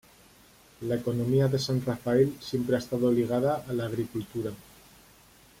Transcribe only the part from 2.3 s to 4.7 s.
siempre ha estado ligada a la agricultura.